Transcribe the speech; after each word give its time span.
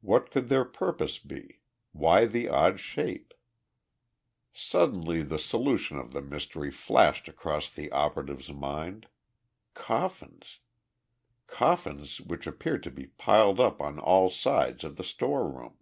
What 0.00 0.30
could 0.30 0.48
their 0.48 0.64
purpose 0.64 1.18
be? 1.18 1.60
Why 1.92 2.24
the 2.24 2.48
odd 2.48 2.80
shape? 2.80 3.34
Suddenly 4.54 5.22
the 5.22 5.38
solution 5.38 5.98
of 5.98 6.14
the 6.14 6.22
mystery 6.22 6.70
flashed 6.70 7.28
across 7.28 7.68
the 7.68 7.92
operative's 7.92 8.50
mind 8.50 9.08
coffins! 9.74 10.60
Coffins 11.46 12.18
which 12.18 12.46
appeared 12.46 12.82
to 12.84 12.90
be 12.90 13.08
piled 13.18 13.60
up 13.60 13.82
on 13.82 13.98
all 13.98 14.30
sides 14.30 14.84
of 14.84 14.96
the 14.96 15.04
storeroom. 15.04 15.76